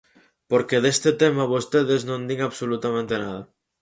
[0.51, 3.41] Porque deste tema vostedes non din absolutamente nada.